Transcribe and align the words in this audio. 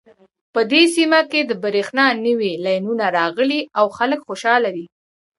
په 0.53 0.61
دې 0.71 0.83
سیمه 0.95 1.21
کې 1.31 1.41
د 1.45 1.51
بریښنا 1.63 2.05
نوې 2.25 2.51
لینونه 2.65 3.05
راغلي 3.19 3.61
او 3.79 3.85
خلک 3.97 4.19
خوشحاله 4.27 4.69
دي 4.75 4.85